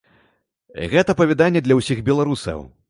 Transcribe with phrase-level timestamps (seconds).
[0.93, 2.59] Гэта апавяданне для ўсіх беларусаў.